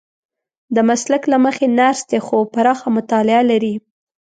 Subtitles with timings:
[0.75, 3.75] د مسلک له مخې نرس دی خو پراخه مطالعه لري.